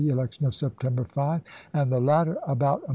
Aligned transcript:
election 0.09 0.45
of 0.47 0.55
September 0.55 1.03
5; 1.05 1.41
and 1.73 1.91
the 1.91 1.99
latter, 1.99 2.37
about 2.47 2.81
a 2.85 2.87
i864. 2.87 2.89